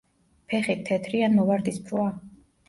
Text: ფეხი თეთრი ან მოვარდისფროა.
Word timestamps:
ფეხი 0.53 0.75
თეთრი 0.87 1.21
ან 1.27 1.37
მოვარდისფროა. 1.41 2.09